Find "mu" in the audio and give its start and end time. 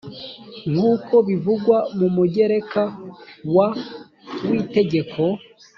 1.97-2.07